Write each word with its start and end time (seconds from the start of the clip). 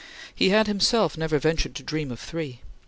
He 0.33 0.49
had 0.49 0.65
himself 0.65 1.15
never 1.15 1.37
ventured 1.37 1.75
to 1.75 1.83
dream 1.83 2.09
of 2.11 2.19
three. 2.19 2.61